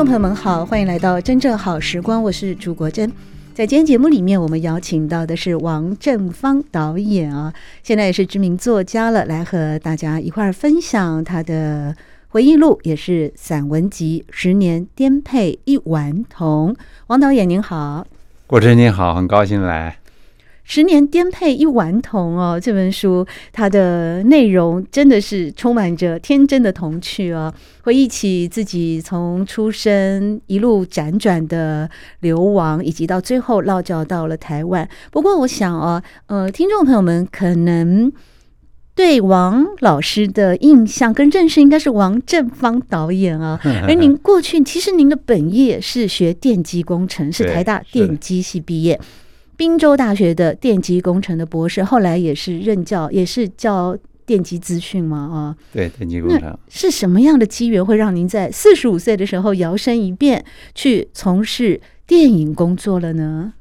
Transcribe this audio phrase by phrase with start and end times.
[0.00, 3.12] 众朋友们好，欢迎来到真正好时光，我是朱国珍。
[3.52, 11.94] 在今天节目里面，我们邀请到的是王振芳导演啊，现在也是知名作家了，来和大家一块儿分享他的
[12.28, 16.72] 回忆录，也是散文集《十年颠沛一顽童》。
[17.08, 18.06] 王导演您好，
[18.46, 19.99] 国珍您好，很高兴来。
[20.70, 27.52] 十年颠沛一顽童哦，这本书它的内容真的是充满着天真的童趣哦。
[27.82, 34.88] 回忆起自己从出生一路辗转的流亡，以及到最后落脚到了台湾。
[35.10, 38.12] 不过，我想哦，呃，听众朋友们可能
[38.94, 43.58] 对王老师的印象跟认识应该是王正芳导演啊。
[43.88, 49.00] 而您过去其实您的本业是学电机工程，是台大电机系毕业。
[49.60, 53.94] 宾州大学的电机工程的博士，后来也是任教，也是教
[54.24, 60.42] 电机资讯嘛，啊，对，电机工程是什么样的机缘会让您在四十五岁的时候摇身一变
[60.74, 63.52] 去从事电影工作了呢？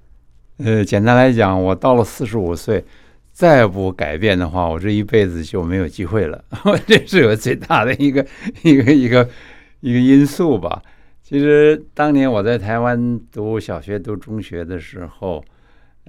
[0.60, 2.82] 呃，简单来讲，我到了四十五岁，
[3.34, 6.42] 再不改变的话，我这一辈子就没有机会了。
[6.88, 8.26] 这是我最大的一个
[8.64, 9.30] 一个一个
[9.82, 10.82] 一个因素吧。
[11.22, 15.44] 其实当年我在台湾读小学、读中学的时候。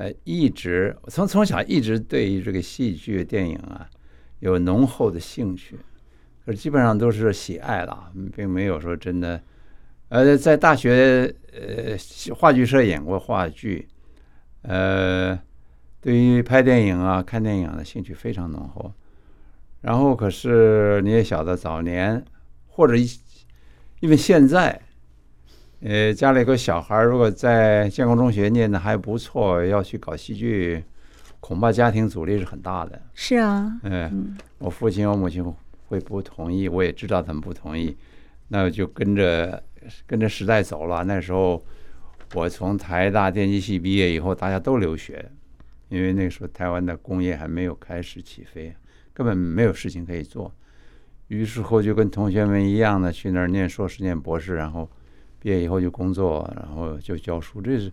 [0.00, 3.86] 呃，一直从从小一直对于这个戏剧电影啊
[4.38, 5.76] 有浓厚的兴趣，
[6.42, 9.38] 可是基本上都是喜爱了，并没有说真的。
[10.08, 13.86] 呃，在大学呃话剧社演过话剧，
[14.62, 15.38] 呃，
[16.00, 18.90] 对于拍电影啊、看电影的兴趣非常浓厚。
[19.82, 22.24] 然后可是你也晓得，早年
[22.68, 22.94] 或者
[24.00, 24.80] 因为现在。
[25.82, 30.84] 呃，家里有个小孩，如果在建国中学念的还不错，要去搞戏剧，
[31.40, 33.00] 恐怕家庭阻力是很大的。
[33.14, 35.42] 是啊，嗯，我父亲、我母亲
[35.88, 37.96] 会不同意，我也知道他们不同意，
[38.48, 39.62] 那就跟着
[40.06, 41.02] 跟着时代走了。
[41.02, 41.64] 那时候
[42.34, 45.30] 我从台大电机系毕业以后，大家都留学，
[45.88, 48.76] 因为那时候台湾的工业还没有开始起飞，
[49.14, 50.54] 根本没有事情可以做。
[51.28, 54.86] 于是乎就跟同学们一样的去那儿念硕士、念博士，然后。
[55.40, 57.90] 毕业以后就工作，然后就教书，这是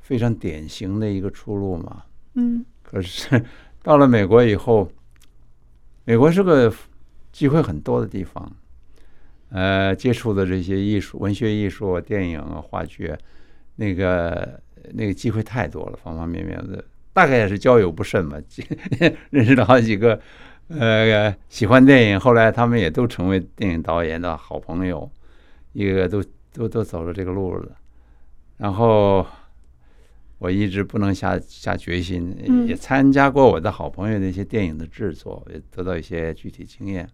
[0.00, 2.02] 非常典型的一个出路嘛。
[2.34, 2.64] 嗯。
[2.82, 3.44] 可是
[3.82, 4.88] 到了美国以后，
[6.04, 6.72] 美国是个
[7.32, 8.50] 机会很多的地方，
[9.50, 13.12] 呃，接触的这些艺术、文学艺术、电影啊、话剧，
[13.74, 14.60] 那个
[14.94, 18.40] 那个机会太多了，方方面面的，大概也是交友不慎嘛，
[19.30, 20.20] 认识了好几个
[20.68, 25.10] 呃喜欢电影，后来他们也都成为电影导演的好朋友，
[25.72, 26.24] 一个个都。
[26.56, 27.76] 都都走了这个路了，
[28.56, 29.26] 然后
[30.38, 32.34] 我一直不能下下决心，
[32.66, 37.06] 也参加过我的好朋友那些电影的制作，也得到一些具体经验。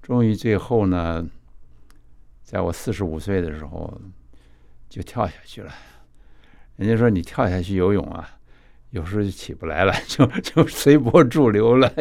[0.00, 1.28] 终于最后呢，
[2.42, 4.00] 在我四十五岁的时候
[4.88, 5.70] 就跳下去了。
[6.76, 8.26] 人家说你跳下去游泳啊，
[8.88, 11.92] 有时候就起不来了， 就就随波逐流了，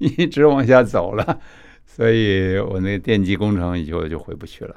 [0.00, 1.40] 一直往下走了。
[1.86, 4.74] 所以我那个电机工程以后就回不去了。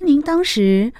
[0.00, 0.92] 您当时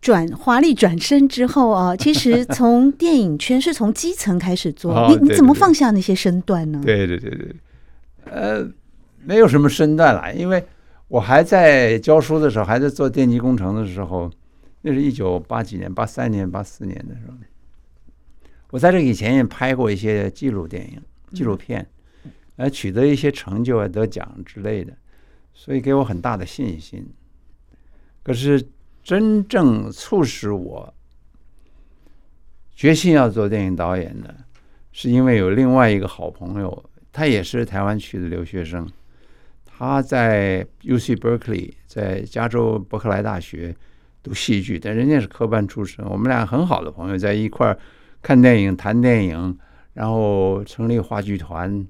[0.00, 6.80] 转华丽转身之后啊，其实从电影圈是从基层开始做， 你你怎么放下那些身段呢？
[6.84, 7.56] 对对对对，
[8.24, 8.68] 呃，
[9.24, 10.64] 没有什么身段了，因为
[11.08, 14.30] 我还在教书的时候，还在做电机工程的时候，
[14.82, 17.34] 那是一九八几年、八三年、八四年的时候，
[18.70, 21.00] 我在这以前也拍过一些纪录电影、
[21.32, 21.86] 纪录片，
[22.56, 24.92] 呃，取得一些成就啊，得奖之类的，
[25.54, 27.08] 所以给我很大的信心。
[28.22, 28.62] 可是，
[29.02, 30.92] 真正促使我
[32.74, 34.34] 决心要做电影导演的，
[34.92, 38.86] 是因为有另外一个好朋友，他也是台湾去的留学生，
[39.64, 43.74] 他在 UC Berkeley，在加州伯克莱大学
[44.22, 46.04] 读戏剧，但人家是科班出身。
[46.04, 47.78] 我们俩很好的朋友，在一块儿
[48.20, 49.58] 看电影、谈电影，
[49.94, 51.86] 然后成立话剧团。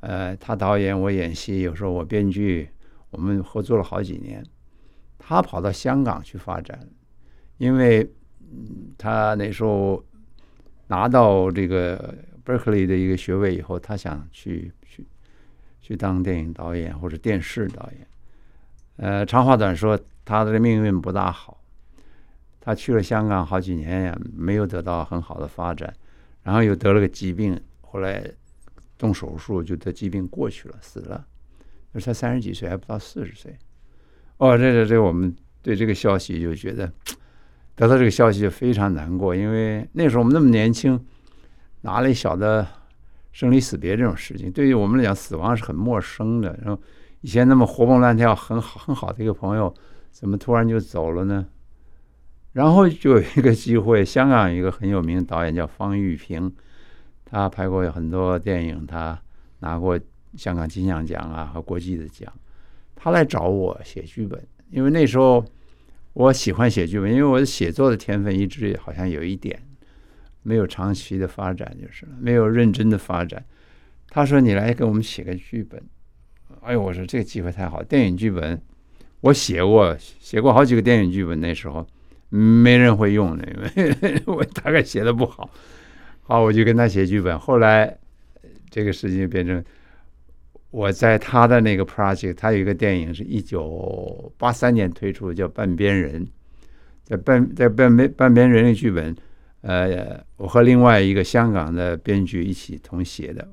[0.00, 2.68] 呃，他导演，我演戏，有时候我编剧，
[3.10, 4.42] 我们合作了好几年。
[5.32, 6.78] 他跑到香港去发展，
[7.58, 8.08] 因为
[8.98, 10.04] 他那时候
[10.88, 12.14] 拿到这个
[12.44, 15.06] Berkeley 的一个学位以后，他想去去
[15.80, 18.06] 去当电影导演或者电视导演。
[18.96, 21.58] 呃，长话短说，他的命运不大好。
[22.60, 25.92] 他去了香港好几年呀，没有得到很好的发展，
[26.42, 28.24] 然后又得了个疾病，后来
[28.96, 31.26] 动手术，就得疾病过去了，死了。
[31.90, 33.58] 那才三十几岁，还不到四十岁。
[34.38, 36.90] 哦，这这这，我们对这个消息就觉得
[37.76, 40.98] 得到这个消息就非常难过，因为那时候我们那么年轻，
[41.82, 42.66] 哪里晓得
[43.32, 44.50] 生离死别这种事情？
[44.50, 46.58] 对于我们来讲，死亡是很陌生的。
[46.62, 46.82] 然后
[47.20, 49.72] 以前那么活蹦乱跳、很好很好的一个朋友，
[50.10, 51.46] 怎么突然就走了呢？
[52.52, 56.52] 然后就有一个机会，香港有一个很有名的导演叫方玉平，
[57.24, 59.18] 他拍过很多电影，他
[59.60, 59.98] 拿过
[60.36, 62.30] 香港金像奖啊和国际的奖。
[63.02, 64.40] 他来找我写剧本，
[64.70, 65.44] 因为那时候
[66.12, 69.60] 我喜欢写剧本，因为我的写作的天分一直好像有一点
[70.42, 73.44] 没有长期的发展，就是没有认真的发展。
[74.08, 75.82] 他说：“你来给我们写个剧本。”
[76.62, 78.60] 哎呦，我说这个机会太好，电影剧本
[79.22, 81.84] 我写过，写过好几个电影剧本，那时候。
[82.34, 83.46] 没人会用的，
[83.76, 85.50] 因为 我大概写的不好。
[86.22, 87.38] 好，我就跟他写剧本。
[87.38, 87.98] 后来
[88.70, 89.62] 这个事情变成
[90.72, 96.26] 我在他的那个 project，他有一个电影是一九八三年推出的，叫《半边人》。
[97.04, 99.14] 在半在半边半边人的剧本，
[99.60, 103.46] 呃，我和另外一个香港的编剧一起同写的。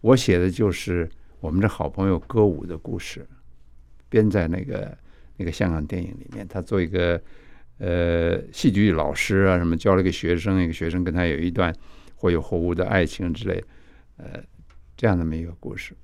[0.00, 1.08] 我写的就是
[1.40, 3.26] 我们的好朋友歌舞的故事，
[4.08, 4.98] 编在那个
[5.36, 6.46] 那个香港电影里面。
[6.46, 7.18] 他做一个。
[7.78, 11.70] 呃，戏剧老师啊，什么教了一个学生，一个学生跟他有一段
[12.14, 13.62] 或有或无的爱情之类，
[14.16, 14.42] 呃，
[14.96, 15.94] 这样的么一个故事。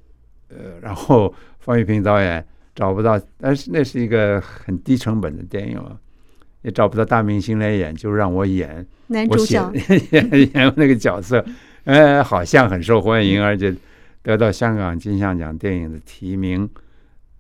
[0.57, 2.45] 呃，然后方育平导演
[2.75, 5.97] 找不到，但是那是一个很低成本的电影啊，
[6.63, 9.73] 也找不到大明星来演，就让我演男主角，
[10.11, 11.45] 演 演那个角色，
[11.85, 13.75] 呃，好像很受欢迎，而且
[14.23, 16.69] 得到香港金像奖电影的提名，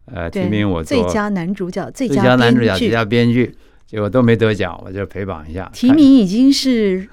[0.06, 3.54] 呃，提名我做最佳男主角、最佳男主角、最佳编剧。
[3.92, 5.68] 结果都没得奖，我就陪榜一下。
[5.70, 7.06] 提名已经是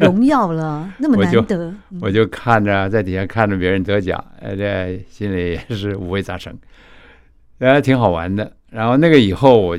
[0.00, 1.72] 荣耀了， 那么难得。
[2.00, 6.52] 我就看着在底下看着别人得奖，哎，这心里也是五味杂陈，
[7.58, 8.52] 呃，挺好玩的。
[8.70, 9.78] 然后那个以后，我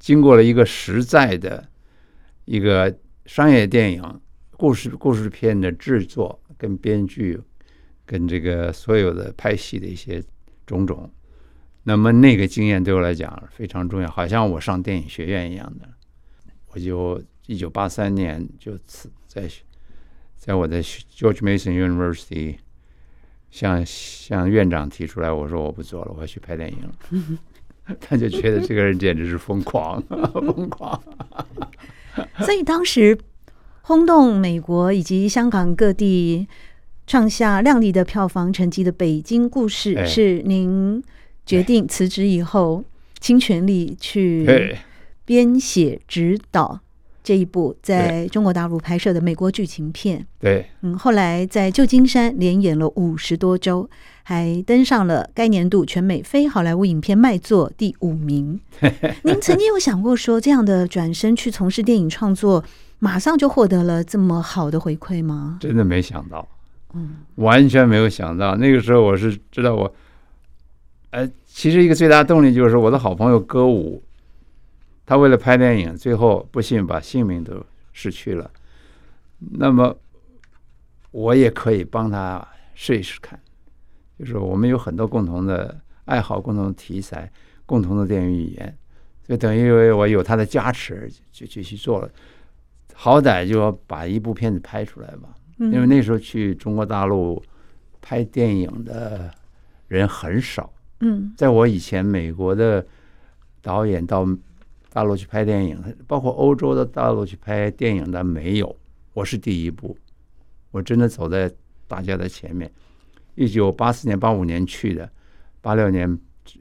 [0.00, 1.64] 经过了一个实在的
[2.44, 2.92] 一个
[3.26, 4.02] 商业电影
[4.56, 7.40] 故事故事片的制作，跟编剧，
[8.04, 10.20] 跟这个所有的拍戏的一些
[10.66, 11.08] 种种。
[11.86, 15.86] 那么那个经验对我来讲非常重要，好像我上电影学院一样的。
[16.72, 19.46] 我就一九八三年就辞在
[20.36, 22.56] 在我的 George Mason University
[23.50, 27.38] 向向院长提出来，我说我不做了，我要去拍电影了。
[28.00, 30.02] 他就觉得这个人简直是疯狂，
[30.32, 30.98] 疯狂。
[32.38, 33.18] 所以当时
[33.82, 36.48] 轰动美国以及香港各地，
[37.06, 41.04] 创下亮丽的票房成绩的《北京故事》是您。
[41.46, 42.82] 决定辞职以后，
[43.20, 44.76] 倾全力去
[45.24, 46.80] 编写、指导
[47.22, 50.26] 这一部在中国大陆拍摄的美国剧情片。
[50.38, 53.88] 对，嗯，后来在旧金山连演了五十多周，
[54.22, 58.60] 还登上了该年度全美非好莱坞影片卖座第五名。
[59.24, 62.62] 您曾经有想过说，这样的转身去从事电影创作，
[62.98, 65.58] 马上就获得了这么好的回馈吗？
[65.60, 66.46] 真的没想到，
[66.94, 68.56] 嗯，完全没有想到。
[68.56, 69.94] 那个时候我是知道我。
[71.14, 74.02] 呃，其实一个最大动力就是我的好朋友歌舞，
[75.06, 78.50] 他为了拍电影，最后不幸把性命都失去了。
[79.38, 79.96] 那么，
[81.12, 82.44] 我也可以帮他
[82.74, 83.38] 试一试看，
[84.18, 87.30] 就是我们有很多共同的爱好、共同的题材、
[87.64, 88.76] 共同的电影语言，
[89.28, 92.10] 就等于我有他的加持，就就去做了。
[92.92, 97.40] 好歹就要把一部片子拍出来吧，因为那时候去中国大陆
[98.02, 99.32] 拍电影的
[99.86, 100.68] 人很少。
[101.06, 102.84] 嗯，在我以前，美国的
[103.60, 104.26] 导演到
[104.90, 108.74] 大陆去拍电影，包括欧洲的大陆去拍电影的没有，
[109.12, 109.94] 我是第一部，
[110.70, 111.52] 我真的走在
[111.86, 112.72] 大家的前面。
[113.34, 115.06] 一九八四年、八五年去的，
[115.60, 116.18] 八六年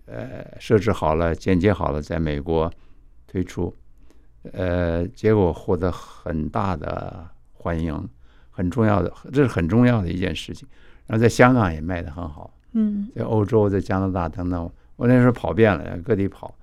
[0.07, 2.69] 呃设置好了、剪接好了，在美国
[3.25, 3.73] 推出，
[4.51, 8.09] 呃，结果获得很大的欢迎，
[8.49, 10.67] 很重要的，这是很重要的一件事情。
[11.07, 12.52] 然后在香港也卖得很好。
[12.73, 16.53] 嗯，在欧洲，在加拿大等等，我那时候跑遍了，各地跑。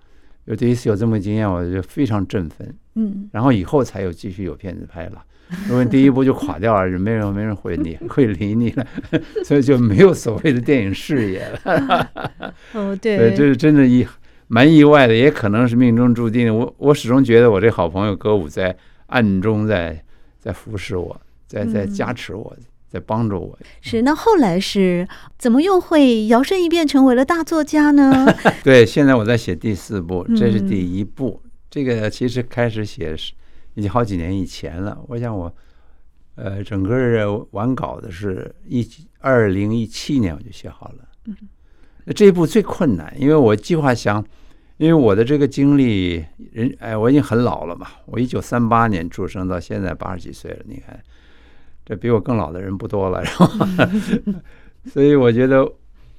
[0.47, 2.75] 有第一次有这么个经验，我就非常振奋。
[2.95, 5.23] 嗯，然后以后才有继续有片子拍了。
[5.69, 8.87] 因为第一部就垮掉了，就没人没人会你会理你了，
[9.45, 12.11] 所以就没有所谓的电影事业了。
[12.73, 14.07] 哦，对，对，这是真的意
[14.47, 16.57] 蛮意外的，也可能是命中注定。
[16.57, 18.77] 我我始终觉得我这好朋友歌舞在
[19.07, 20.01] 暗中在
[20.39, 22.57] 在服侍我，在在加持我。
[22.91, 23.57] 在帮助我。
[23.81, 25.07] 是，那后来是
[25.39, 28.27] 怎么又会摇身一变成为了大作家呢？
[28.65, 31.41] 对，现在我在写第四部，这是第一部。
[31.45, 33.33] 嗯、这个其实开始写是
[33.75, 34.99] 已经好几年以前了。
[35.07, 35.55] 我想我，
[36.35, 38.85] 呃，整个完稿的是一
[39.21, 41.09] 二零一七年我就写好了。
[41.27, 41.37] 嗯，
[42.05, 44.25] 那这一部最困难，因为我计划想，
[44.79, 47.87] 因为我的这个经历，人哎，我已经很老了嘛。
[48.07, 51.01] 我一九三八年出生，到现在八十几岁了，你看。
[51.91, 53.67] 这比我更老的人不多了，然后，
[54.87, 55.69] 所以我觉得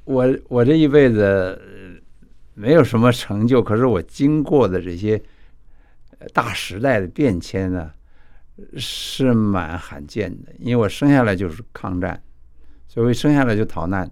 [0.03, 1.57] 我我这一辈子
[2.55, 5.21] 没有什么成就，可是我经过的这些
[6.33, 7.89] 大时代的变迁呢，
[8.75, 10.51] 是蛮罕见的。
[10.59, 12.21] 因为我生下来就是抗战，
[12.89, 14.11] 所以生下来就逃难。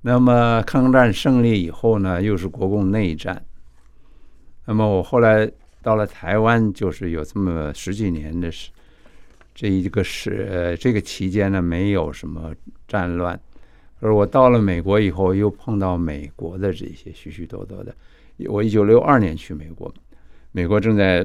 [0.00, 3.40] 那么抗战胜利以后呢，又是国共内战。
[4.66, 5.48] 那么我后来
[5.82, 8.72] 到了台湾，就是有这么十几年的时。
[9.54, 12.54] 这一个是呃，这个期间呢，没有什么
[12.88, 13.38] 战乱。
[14.00, 17.94] 而我到了美国以后，又碰到美国的这些许许多多的。
[18.46, 19.92] 我一九六二年去美国，
[20.52, 21.24] 美国正在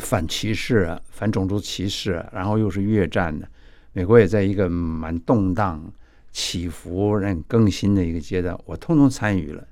[0.00, 3.46] 反歧视，反种族歧视，然后又是越战呢，
[3.92, 5.92] 美国也在一个蛮动荡、
[6.32, 9.62] 起伏、人更新的一个阶段，我通通参与了。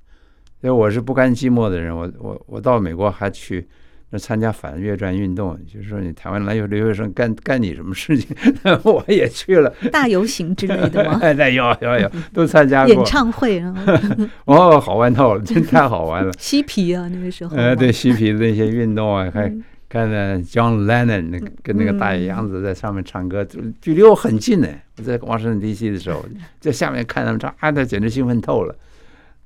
[0.60, 3.66] 所以我是不甘寂寞的人，我我我到美国还去。
[4.12, 8.36] 那参加反越战运动，就是说你台湾来有留学生干干你什么事情，
[8.82, 9.72] 我也去了。
[9.92, 11.18] 大游行之类的吗？
[11.22, 12.92] 哎，有有有，都参加过。
[12.94, 13.72] 演唱会啊！
[14.46, 16.32] 哦，好玩透了，真太好玩了。
[16.38, 17.56] 嬉皮啊，那个时候。
[17.56, 19.52] 呃，对，嬉皮的那些运动啊，还
[19.88, 23.46] 看了 John Lennon 那跟那个大野洋子在上面唱歌，
[23.80, 24.68] 距离我很近呢。
[24.98, 25.88] 我在华盛顿 D.C.
[25.90, 26.24] 的时候，
[26.58, 28.74] 在下面看他们唱，啊，那简直兴奋透了。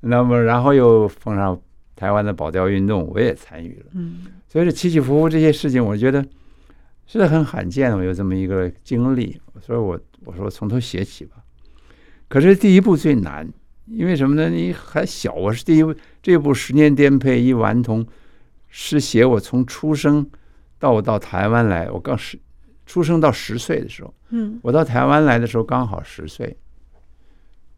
[0.01, 1.61] 那么，然后又碰上
[1.95, 3.87] 台湾的保钓运动，我也参与了。
[3.93, 4.21] 嗯。
[4.55, 6.25] 所以这起起伏伏这些事情，我觉得
[7.09, 7.97] 是很罕见的。
[7.97, 11.39] 我有这么一个经历，所以我我说从头写起吧。
[12.29, 13.53] 可是第一步最难，
[13.87, 14.49] 因为什么呢？
[14.49, 15.93] 你还小，我是第一部，
[16.23, 18.05] 这部《十年颠沛一顽童》
[18.69, 20.25] 是写我从出生
[20.79, 22.39] 到我到台湾来，我刚十
[22.87, 26.57] 出生到十岁的时候，嗯，我到台湾来的时候刚好十岁。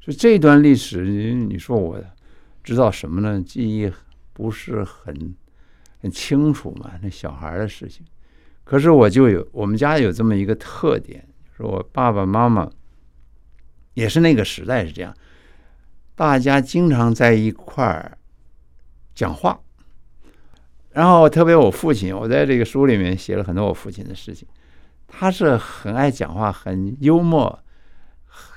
[0.02, 1.98] 所以这段历史，你你说我
[2.62, 3.42] 知道什么呢？
[3.42, 3.90] 记忆
[4.34, 5.34] 不是很。
[6.06, 8.06] 很清楚嘛，那小孩的事情。
[8.62, 12.70] 可是我就有，我们家有这么一个特点，说我爸爸妈妈
[13.94, 15.12] 也是那个时代是这样，
[16.14, 18.16] 大家经常在一块儿
[19.16, 19.60] 讲话。
[20.90, 24.46] 然后特别我父亲，我在这个书里面写了很多我父亲的事情。
[25.08, 27.58] 他是很爱讲话，很幽默，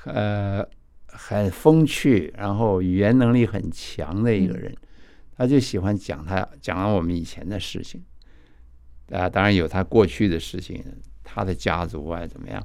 [0.06, 0.64] 呃，
[1.08, 4.72] 很风趣，然后语言能力很强的一个人。
[4.72, 4.86] 嗯
[5.40, 8.04] 他就喜欢讲他讲了我们以前的事情，
[9.10, 10.84] 啊，当然有他过去的事情，
[11.24, 12.62] 他的家族啊怎么样，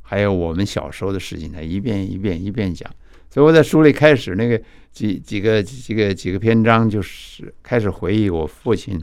[0.00, 2.90] 还有我们小时候的事情，他一遍一遍一遍讲。
[3.28, 4.58] 所以我在书里开始那个
[4.90, 8.98] 几几个几个几个篇章，就是开始回忆我父亲，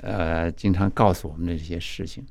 [0.00, 2.26] 呃，经常告诉我们的这些事情。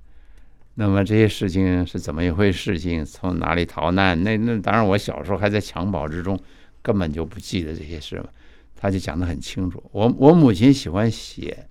[0.76, 3.06] 那么这些事情是怎么一回事情？
[3.06, 4.22] 从哪里逃难？
[4.26, 6.38] 那那当然，我小时候还在襁褓之中，
[6.82, 8.30] 根本就不记得这些事了。
[8.82, 9.84] 他就讲得很清楚。
[9.92, 11.68] 我我母亲喜欢写，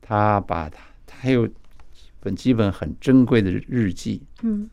[0.00, 1.46] 他把他他有
[2.18, 4.70] 本几本很珍贵的日记，嗯，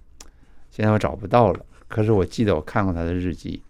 [0.72, 1.66] 现在我找不到了。
[1.90, 3.62] 可是我记得我看过他的日记，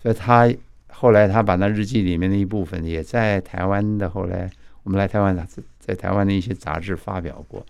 [0.00, 0.48] 所以他
[0.86, 4.48] 后来他把那日记里面的一部分也在台湾的后来
[4.84, 5.44] 我们来台湾，他
[5.80, 7.66] 在台湾的一些杂志发表过，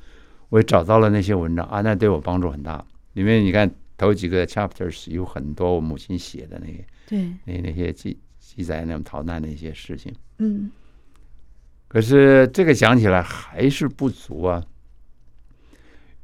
[0.51, 2.85] 我也找到了那些文章啊，那对我帮助很大。
[3.15, 8.19] 里面你看头几个 chapters 有很多我母亲写的那些，对，那那些记。
[8.57, 10.71] 记载那种逃难的一些事情，嗯，
[11.87, 14.65] 可是这个讲起来还是不足啊。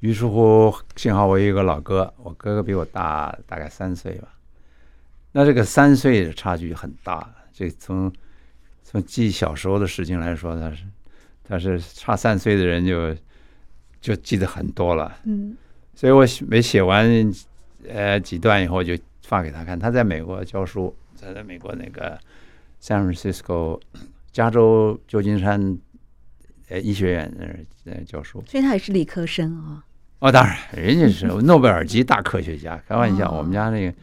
[0.00, 4.28] 于是乎，幸好我有一个老哥，我哥哥比我大大概三岁吧。
[5.32, 8.10] 那这个三岁的差距很大，这从
[8.82, 10.84] 从记小时候的事情来说，他是
[11.44, 13.14] 他是差三岁的人就
[14.00, 15.54] 就记得很多了，嗯。
[15.94, 17.30] 所以我没写完
[17.86, 20.96] 呃几段以后就发给他看，他在美国教书。
[21.20, 22.18] 他在美国那个
[22.82, 23.80] San Francisco
[24.32, 25.78] 加州旧金山
[26.68, 27.44] 呃医学院那
[27.92, 29.84] 儿教书，所以他也是理科生啊。
[30.20, 32.80] 哦，当然，人家是诺贝尔级大科学家。
[32.88, 33.94] 开玩笑，我们家那个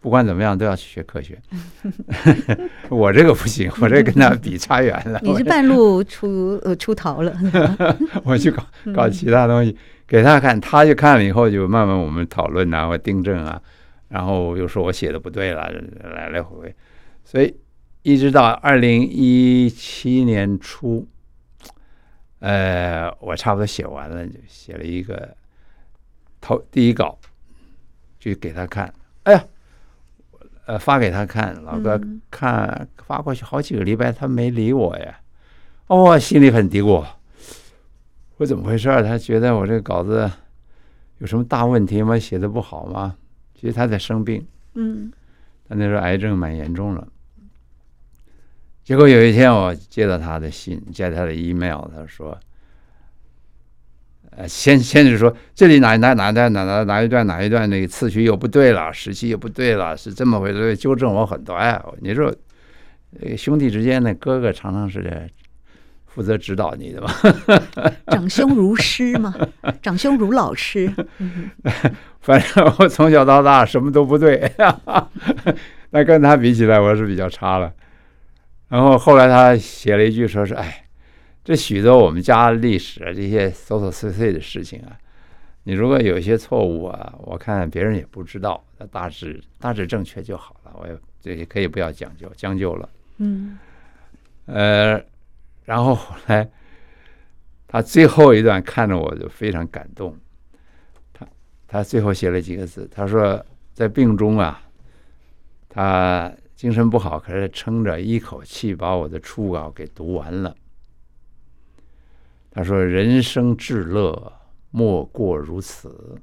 [0.00, 1.38] 不管怎么样都要去学科学。
[2.88, 5.20] 我这个不行，我这跟他比差远了。
[5.22, 7.36] 你是半路出呃出逃了？
[8.24, 13.60] 我去搞搞其他东西给他看，他就看了以后就慢慢我们讨论啊，或订正啊。
[14.08, 15.68] 然后又说我写的不对了，
[16.14, 16.74] 来来回回，
[17.24, 17.54] 所以
[18.02, 21.06] 一直到二零一七年初，
[22.38, 25.36] 呃，我差不多写完了，就写了一个
[26.40, 27.18] 头第一稿，
[28.20, 28.92] 就给他看。
[29.24, 29.44] 哎呀，
[30.66, 35.18] 呃，发给他看，老哥看发过去好几个礼拜，他没理我呀。
[35.88, 37.04] 哦，心里很嘀咕，
[38.36, 38.88] 我怎么回事？
[39.02, 40.30] 他觉得我这个稿子
[41.18, 42.16] 有什么大问题吗？
[42.16, 43.16] 写的不好吗？
[43.58, 45.10] 其实他在生病，嗯，
[45.66, 47.08] 他那时候癌症蛮严重了。
[48.84, 52.38] 结果有一天，我接到他的信，接到他的 email，他说
[54.30, 61.54] ：“呃，先先是说这里哪哪哪段哪哪哪一段哪一段那个次序又不对了，时期又不对了，是这么回事，纠正我很多。
[61.54, 62.32] 哎，你说，
[63.36, 65.28] 兄弟之间的哥哥常常是
[66.16, 67.10] 负责指导你的嘛，
[68.08, 69.34] 长兄如师嘛，
[69.82, 70.90] 长兄如老师。
[72.22, 74.50] 反正我从小到大什么都不对，
[75.90, 77.70] 那跟他比起来，我是比较差了。”
[78.68, 80.86] 然后后来他写了一句，说是：“哎，
[81.44, 84.96] 这许多我们家历史啊，这些琐琐碎碎的事情啊，
[85.64, 90.72] 你如果有一些错误啊，我看别人也不知道，大致大致正确就好了。
[90.80, 93.58] 我也这也可以不要讲究将就了。”嗯，
[94.46, 94.98] 呃，
[95.66, 96.50] 然后后来
[97.66, 100.16] 他最后一段看着我就非常感动，
[101.12, 101.28] 他
[101.68, 103.44] 他最后写了几个字，他说
[103.74, 104.62] 在病中啊，
[105.68, 106.32] 他。
[106.56, 110.56] 精神不好，可是撑着一口气把我的初稿给读完了。
[112.50, 114.32] 他说：“人生至乐，
[114.70, 116.18] 莫过如此。”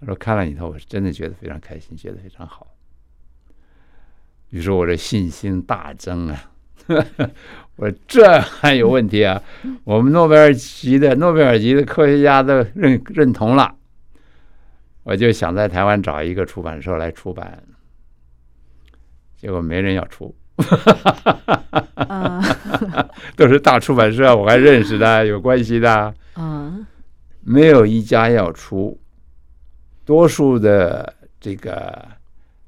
[0.00, 2.74] 他说：“看了以后，我是真的觉得非常开心，觉得非常好。”
[4.50, 6.50] 于是我的信心大增啊！
[7.76, 9.42] 我这还有问题啊？
[9.84, 13.74] 我们诺贝尔级的诺贝尔级的科学家都认认同了，
[15.04, 17.62] 我就想在台湾找一个出版社来出版。
[19.36, 20.34] 结果没人要出，
[23.36, 26.12] 都是大出版社，我还认识的， 有关系的，
[27.42, 29.00] 没有一家要出。
[30.04, 32.08] 多数的这个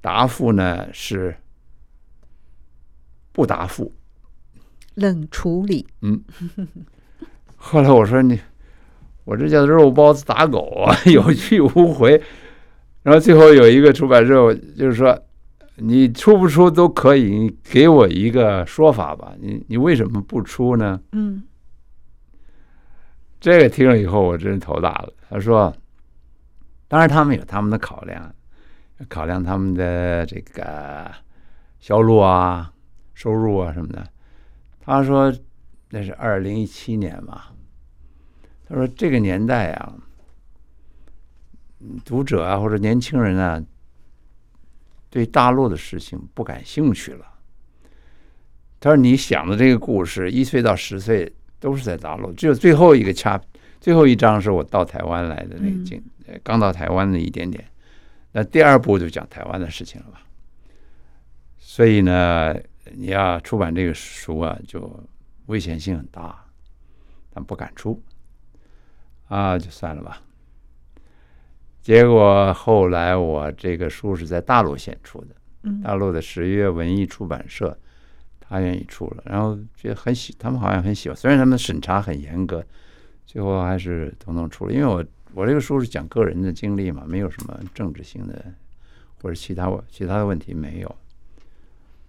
[0.00, 1.34] 答复呢是
[3.32, 3.92] 不答复，
[4.94, 5.86] 冷处理。
[6.02, 6.22] 嗯，
[7.56, 8.40] 后来我说你，
[9.24, 12.22] 我这叫肉包子打狗啊， 有去无回。
[13.02, 15.18] 然后最后有一个出版社，就是说。
[15.82, 19.32] 你出不出都可以，你给我一个说法吧。
[19.40, 21.00] 你你为什么不出呢？
[21.12, 21.42] 嗯，
[23.40, 25.10] 这个听了以后，我真是头大了。
[25.30, 25.74] 他说，
[26.86, 28.30] 当然他们有他们的考量，
[29.08, 31.10] 考量他们的这个
[31.78, 32.70] 销路啊、
[33.14, 34.06] 收入啊什么的。
[34.90, 35.32] 他说
[35.90, 37.44] 那是二零一七年嘛。
[38.68, 39.94] 他说这个年代啊，
[42.04, 43.62] 读者啊或者年轻人啊。
[45.12, 47.26] 对大陆的事情不感兴趣了。
[48.78, 53.36] 他说：“你想的这个故事，一岁到十岁都是在大陆，只有最后一个掐，
[53.80, 56.00] 最后一章是我到台湾来的那个经，
[56.44, 57.64] 刚到台湾的一点点。
[58.30, 60.22] 那第二部就讲台湾的事情了吧？
[61.58, 62.54] 所以呢，
[62.94, 65.02] 你要出版这个书啊，就
[65.46, 66.44] 危险性很大，
[67.32, 68.02] 但不敢出，
[69.28, 70.22] 啊，就算了吧。”
[71.82, 75.34] 结果后来我这个书是在大陆先出的，
[75.82, 77.76] 大陆的十月文艺出版社，
[78.38, 82.62] 他愿意出了，然后觉得很喜，他们好像很喜欢，虽然他们审查很严格，
[83.24, 84.72] 最后还是统统出了。
[84.74, 88.44] 因为我我这个书是讲个人的经历嘛，没有什么政治性的
[89.22, 90.96] 或者其他其他的问题没有。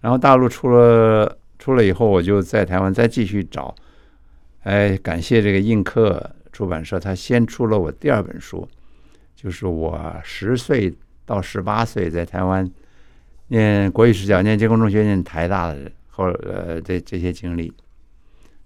[0.02, 3.74] 然后大陆出了出了以后，我就在台湾再继续找，
[4.64, 8.68] 哎，感谢这个印客出版社，他先出了我第二本书。
[9.34, 10.92] 就是我十岁
[11.24, 12.70] 到十八岁在台湾
[13.48, 17.72] 念国语视角，念建工中学，念台大的后呃这这些经历。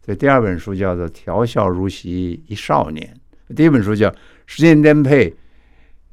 [0.04, 3.16] 所以第二本书叫做《调笑如席一少年》，
[3.54, 4.10] 第一本书叫
[4.46, 5.30] 《时间颠沛》，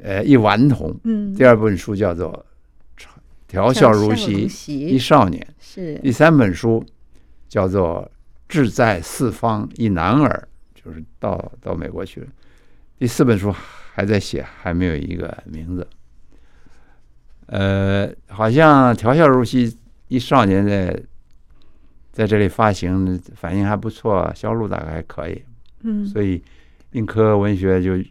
[0.02, 0.96] 呃一顽童。
[1.04, 1.34] 嗯。
[1.34, 2.32] 第二本书叫做
[3.54, 4.50] 《调笑如席
[4.88, 5.94] 一少年》，是。
[6.00, 6.84] 第三本书
[7.48, 8.04] 叫做
[8.50, 10.48] 《志在四方一男儿》，
[10.84, 12.28] 就是到到美国去了。
[12.98, 13.54] 第四本书。
[13.96, 15.88] 还在写，还没有一个名字。
[17.46, 21.00] 呃，好像《调笑如席一少年》在
[22.12, 25.44] 在这里发行，反应还不错，销路大概还可以。
[25.82, 26.42] 嗯，所以
[26.94, 28.04] 印科文学就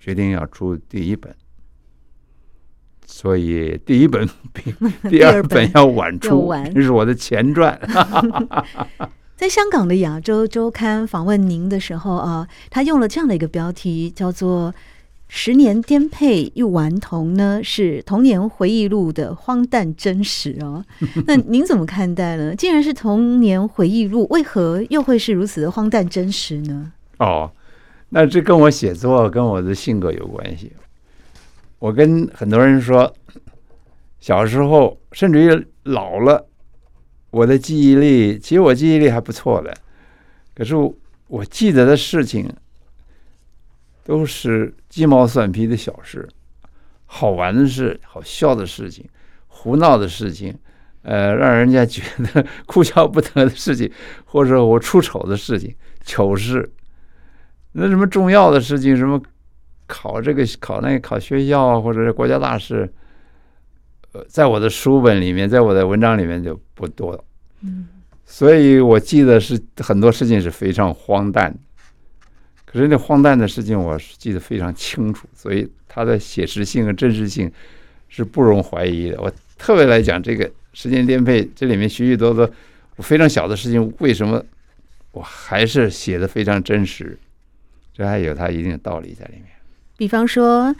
[0.00, 1.32] 决定要出第一本，
[3.10, 4.74] 所以第一本 比
[5.08, 7.80] 第二本要晚出，这是我的前传。
[9.34, 14.74] 在香港的亚洲周刊访问您的时候啊，他用了这样的一个标题，叫做。
[15.30, 20.82] 十年颠沛一顽童呢，是童年回忆录的荒诞真实哦。
[21.26, 22.54] 那您怎么看待呢？
[22.56, 26.90] 既然是童年回忆录，为何又会是如此的荒诞真实呢？
[27.18, 27.50] 哦，
[28.08, 30.72] 那这跟我写作跟我的性格有关系。
[31.78, 33.14] 我跟很多人说，
[34.18, 36.46] 小时候甚至于老了，
[37.30, 39.72] 我的记忆力其实我记忆力还不错的，
[40.54, 40.74] 可是
[41.28, 42.52] 我记得的事情
[44.04, 46.28] 都是鸡毛蒜皮的小事，
[47.06, 49.08] 好玩的事、好笑的事情、
[49.46, 50.58] 胡闹的事情，
[51.02, 53.90] 呃，让人家觉得哭笑不得的事情，
[54.24, 56.72] 或者我出丑的事情、糗事。
[57.72, 59.20] 那什么重要的事情，什么
[59.88, 62.88] 考这个考那个考学校啊，或者是国家大事，
[64.12, 67.24] 呃，在我的书本里面，在我的文章里面就不多。
[67.62, 67.88] 嗯，
[68.24, 71.52] 所以我记得是很多事情是非常荒诞，
[72.64, 77.50] 可是那荒诞的事情我是记得非常清楚，所以它的写实性和真实性
[78.08, 79.20] 是不容怀疑的。
[79.20, 82.48] 我特别来讲这个时间颠沛，这里面许许多多
[82.98, 84.44] 非常小的事情，为什么
[85.12, 87.18] 我还是写的非常真实？
[87.92, 89.46] 这还有它一定的道理在里面。
[89.98, 90.74] 比方说，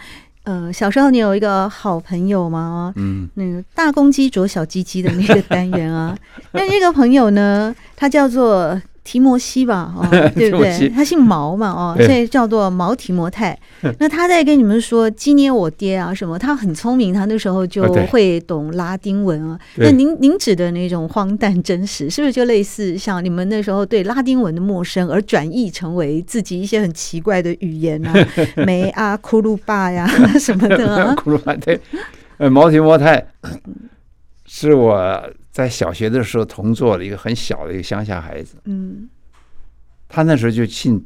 [0.44, 2.94] 呃，小时候你有一个好朋友吗？
[2.96, 6.16] 嗯，那个大公鸡啄小鸡鸡的那个单元啊，
[6.52, 8.80] 那这个朋友呢，他叫做。
[9.08, 10.90] 提摩西吧，哦， 对不对？
[10.90, 13.58] 他姓毛嘛，哦，所以叫做毛提摩太。
[13.98, 19.58] 那他在跟你们说“鸡捏我爹”啊什么，他很聪明，他那时候就会懂拉丁文啊。
[19.76, 28.12] 那您您指的那种荒诞真实，是不是就类似像你们那时候对拉丁文的陌生，而转译成为自己一些很奇怪的语言啊，
[28.66, 30.06] 梅啊库鲁巴呀
[30.38, 31.14] 什么的啊？
[31.14, 31.80] 库鲁巴对，
[32.36, 33.24] 呃，毛提摩太
[34.48, 35.32] 是我。
[35.50, 38.58] 在小学的时候，同坐的一个很小的一个乡下孩子。
[38.66, 39.08] 嗯，
[40.08, 41.04] 他那时候就信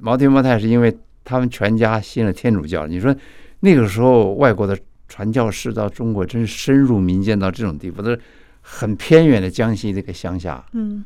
[0.00, 0.92] 毛提摩太，是因为
[1.22, 2.88] 他们全家信了天主教。
[2.88, 3.14] 你说
[3.60, 8.20] 那个时候外国的传教士到中国，真是深入民间到这种地步，都是
[8.62, 10.66] 很偏远的江西这个乡下。
[10.72, 11.04] 嗯，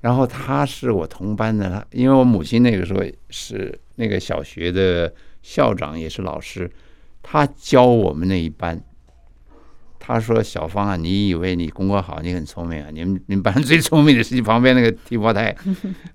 [0.00, 6.70] 然后他是我同班的，因为我母亲那个时候是那个小学的校长，也是老师，
[7.22, 8.82] 他教我们那一班。
[10.06, 12.88] 他说：“小芳啊，你以为你功课好，你很聪明啊？
[12.92, 15.54] 你们你们班最聪明的是你旁边那个提摩太。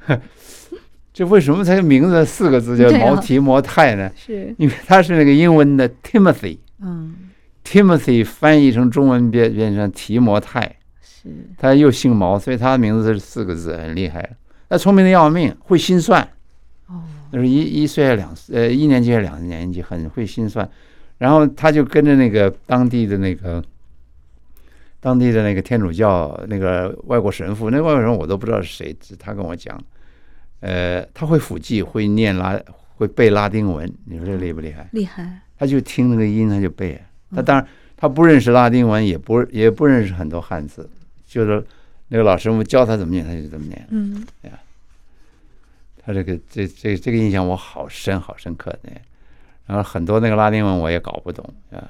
[1.11, 4.11] 这为什么他的名字四个字叫毛提摩太呢？
[4.15, 6.59] 是因为他是那个英文的 Timothy。
[6.79, 7.15] 嗯
[7.65, 10.75] ，Timothy 翻译成中文变变成提摩太。
[11.01, 14.37] 是，他又姓毛，所以他的名字是四个字，很厉害。
[14.69, 16.21] 他聪明的要命，会心算。
[16.87, 20.69] 哦，那是一一岁两呃一年级还是两年级，很会心算。
[21.17, 23.63] 然后他就跟着那个当地的那个。”
[24.99, 29.81] 当地的那个天主教那个外国神父，那外国人我都不知道是谁，他跟我讲，
[30.59, 32.59] 呃，他会辅记，会念拉，
[32.95, 34.87] 会背拉丁文，你说这厉不厉害？
[34.91, 35.39] 厉害。
[35.57, 37.01] 他就听那个音，他就背。
[37.33, 40.89] 他当然他不认识拉丁文，也不也不认识很多汉字，
[41.25, 41.63] 就是
[42.09, 43.87] 那个老师傅教他怎么念，他就怎么念。
[43.89, 44.59] 嗯，哎呀，
[46.03, 48.89] 他这个这这这个印象我好深好深刻的，
[49.65, 51.87] 然后很多那个拉丁文我也搞不懂啊。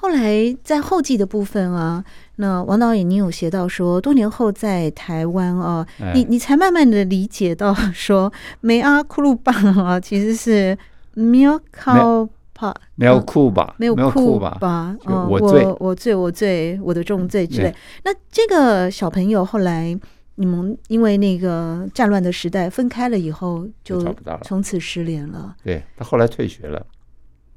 [0.00, 2.04] 后来在后记的部分啊，
[2.36, 10.78] 那王导演，你有写到说，多年后在台湾啊，哎、你你才慢慢的理解到说，梅阿库鲁巴啊，其实是
[11.14, 14.96] 苗考帕苗库巴，没有库巴，
[15.28, 17.74] 我罪我最我最我的重罪之类。
[18.04, 19.98] 那这个小朋友后来
[20.36, 25.56] 你们因为那个战乱的时代分开了以后，就从此失联了。
[25.64, 26.86] 对，他后来退学了。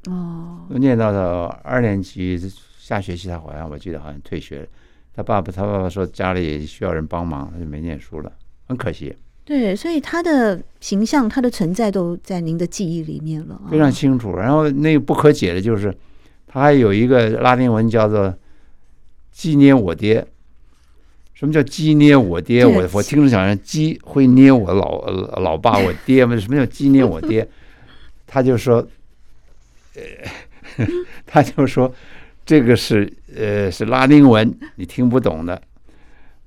[0.08, 2.40] 哦，念到了二年级
[2.80, 4.68] 下学期，他好像我记得好像退学了。
[5.14, 8.32] 他爸爸他爸爸说家里需要人帮忙，他就没念书了，
[8.68, 9.16] 很可惜。
[9.44, 14.38] 对，所以他的形象、他的存在都在您的记忆里面了，非常清楚。
[14.38, 15.94] 然后那个不可解的就是，
[16.48, 18.34] 他还有一个拉丁文叫做
[19.32, 20.26] “鸡捏我爹”。
[21.34, 22.66] 什么叫“鸡捏我爹”？
[22.66, 25.06] 我我听着想像鸡会捏我老
[25.42, 26.36] 老爸我爹吗？
[26.38, 27.48] 什么叫“鸡捏我爹”？
[28.26, 28.88] 他就说。
[29.96, 30.86] 呃，
[31.26, 31.94] 他就说，
[32.46, 35.62] 这个是呃是拉丁文，你听不懂的。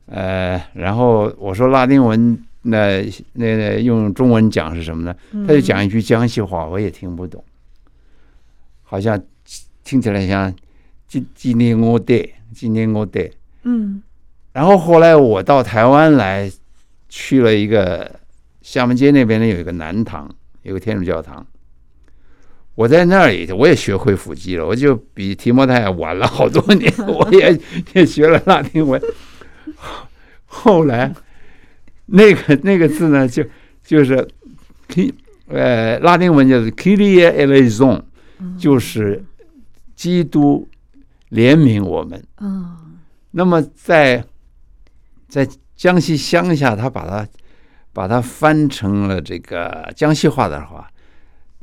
[0.06, 3.02] 呃，然后我说拉丁文，那
[3.32, 5.16] 那那用中文讲是什么呢？
[5.46, 7.42] 他就讲一句江西话，我也听不懂，
[8.82, 9.20] 好像
[9.82, 10.54] 听起来像
[11.08, 13.32] “今今年我爹，今年我爹”。
[13.64, 14.02] 嗯。
[14.52, 16.50] 然后后来我到台湾来，
[17.08, 18.20] 去了一个
[18.62, 21.44] 厦门街那边呢，有一个南堂，有个天主教堂。
[22.74, 27.56] 我在那里，我也学会腹肌了，我就比提摩太晚了好多年，我也
[27.92, 29.00] 也学了拉丁文。
[30.44, 31.14] 后来，
[32.06, 33.44] 那个那个字呢，就
[33.84, 34.26] 就是
[34.88, 35.14] k，
[35.46, 38.02] 呃，拉丁文就是 Kyrie eleison，
[38.58, 39.24] 就是
[39.94, 40.68] 基督
[41.30, 42.20] 怜悯我们。
[43.30, 44.24] 那么在
[45.28, 47.26] 在江西乡下，他把它
[47.92, 50.90] 把它翻成了这个江西话的话。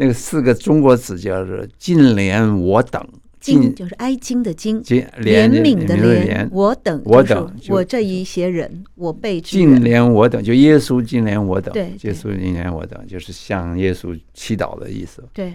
[0.02, 3.08] 那个四个中国字叫做“近怜我等”，
[3.40, 15.54] 尽就是哀矜的金，金怜悯的怜，我等我等我这一些人，我被尽怜我等，就耶稣近怜我等，对，耶稣近怜我等，就是向耶稣祈祷的意思，对。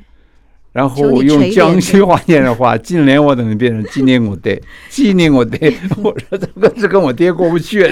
[0.76, 4.60] 然后用江西话念的话， 金莲我等于变成纪念我爹，
[4.90, 5.72] 纪念我爹。
[6.04, 7.82] 我说这个是跟我爹过不去，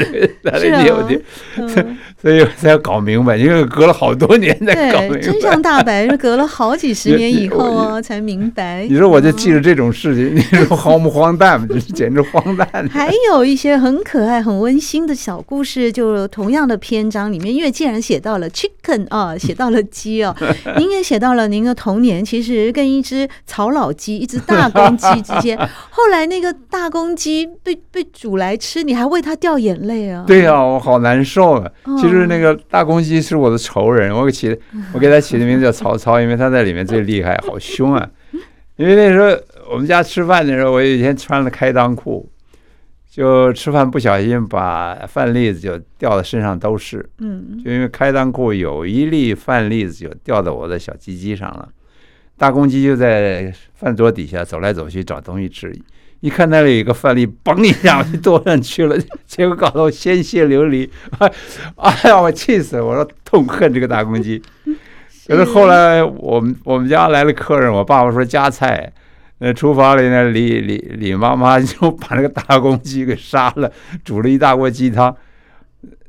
[0.42, 1.18] 来念我爹，
[2.20, 5.18] 所以才要搞明白，因为隔了好多年才搞明白。
[5.18, 8.86] 真相大白是隔了好几十年以后啊才明白。
[8.86, 11.66] 你说我就记着这种事情，你说荒不荒诞嘛？
[11.66, 12.68] 这是简直荒诞。
[12.90, 20.36] 还有一些很可爱、很温馨的小故事，就同样的篇章里面，因为既然写到了 chicken 啊，写到了鸡啊，
[20.76, 22.73] 您也写到了您的童年，其实。
[22.74, 25.56] 跟一只草老鸡、一只大公鸡之间，
[25.88, 30.24] 后来那个大公鸡被被煮来吃，你还为它掉眼泪啊？
[30.26, 31.72] 对呀、啊，我好难受啊！
[31.98, 34.54] 其实那个大公鸡是我的仇人，我给起，
[34.92, 38.06] 我给它起的名字叫曹操，因为它在里面最厉害，好凶啊！
[38.76, 39.28] 因为那时候
[39.72, 42.28] 我们家吃饭的时候，我有一天穿了开裆裤，
[43.08, 51.68] 就吃饭不小心把饭粒子就掉到身上都是，嗯，就因为开裆裤有一粒饭粒子就掉到我的小鸡鸡上了。
[52.36, 55.72] 大公鸡就在饭桌底下走来走去找东西吃，
[56.20, 60.90] 一看那里有一个饭粒，嘣一下我就躲上去了， 结果搞得我鲜血流离，
[61.76, 62.84] 哎呀，我气死了！
[62.84, 64.42] 我说痛恨这个大公鸡。
[65.28, 68.92] 可 是后来我们我们家来了客人，我爸爸说夹菜，
[69.38, 73.70] 那厨房里呢，李李李妈妈就把那个大公鸡给杀了，
[74.04, 75.14] 煮了一大锅鸡汤。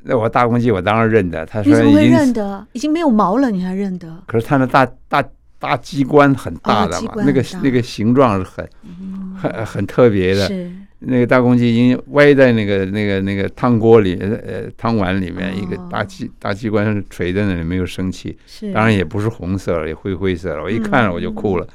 [0.03, 4.23] 那我大公鸡我当然认得，他说已经认得，已经没有毛了，你还认得？
[4.25, 5.23] 可是他那大大。
[5.65, 10.47] 大鸡冠很大的嘛，哦、那个那个形状是很、嗯、很很特别的。
[10.47, 18.35] 是那个大公鸡已经歪在那个那个那个汤锅里，呃，汤碗里面，哦、一个大鸡大鸡冠垂在那里，没有生气。
[18.47, 20.63] 是，当然也不是红色了，也灰灰色了。
[20.63, 21.69] 我一看了我就哭了，嗯、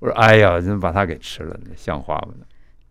[0.00, 1.56] 我说：“哎呀，怎么把它给吃了？
[1.76, 2.34] 像话吗？”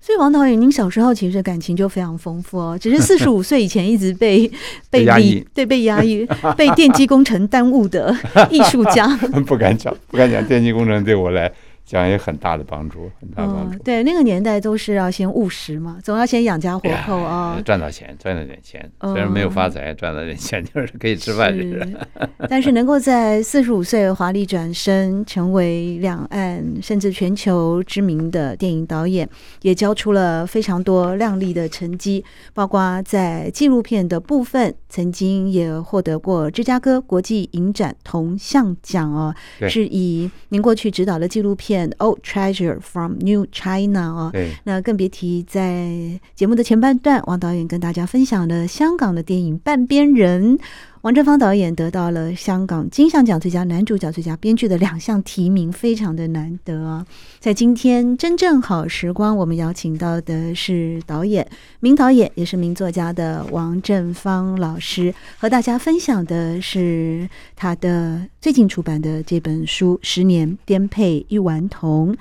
[0.04, 4.50] 所以王导演，您小时候其实感情就非常丰富哦，只是四十五岁以前一直被
[4.90, 8.12] 被压抑，对，被压抑，被电机工程耽误的
[8.50, 9.08] 艺术家。
[9.46, 11.52] 不敢讲，不敢讲，电机工程对我来。
[11.86, 13.78] 讲也很大的帮助，很大帮助。
[13.80, 18.90] 对，那个年代都是要先务实嘛，总要先养家活口啊，赚到钱，赚到点钱。
[19.02, 21.54] 虽然没有发财，赚到点钱就是可以吃饭。
[21.54, 21.98] 是，
[22.48, 29.28] 但是能够在四十五岁华丽转身，成为两岸甚至全球知名的电影导演，
[29.62, 39.36] 也交出了非常多亮丽的成绩，包括在纪录片的部分，曾经也获得过芝加哥国际影展铜像奖哦，
[39.68, 41.71] 是以您过去执导的纪录片。
[42.00, 44.32] Old Treasure from New China 哦，
[44.64, 50.58] 那更别提在节目的前半段，王导演跟大家分享了香港的电影《半边人》。
[51.02, 57.04] 王振芳导演得到了香港金像奖最佳男主角、最佳编剧的两项提名，非常的难得啊！
[57.40, 72.14] 在今天真正好时光，我们邀请到的是导演、名导演，也是名作家的王振芳老师，和大家分享的是他的最近出版的这本书《十年颠沛一顽童》。《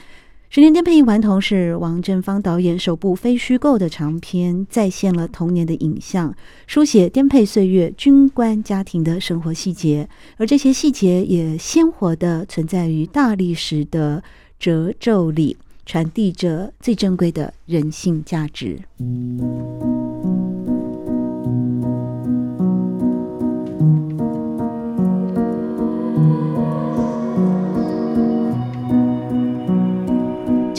[0.53, 6.35] 十年颠沛一顽童》是王振芳导演首部非虚构的长片，再现了童年的影像，
[6.67, 10.09] 书写颠沛岁月军官家庭的生活细节，
[10.39, 14.25] 而这些细节也鲜活地存在于大历史的
[14.59, 18.81] 褶皱里，传递着最珍贵的人性价值。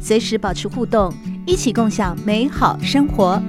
[0.00, 1.12] 随时保持互动，
[1.46, 3.40] 一起共享美好生活。